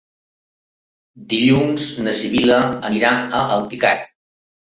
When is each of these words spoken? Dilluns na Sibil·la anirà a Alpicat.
Dilluns 1.33 1.91
na 2.07 2.15
Sibil·la 2.21 2.57
anirà 2.91 3.11
a 3.41 3.45
Alpicat. 3.59 4.13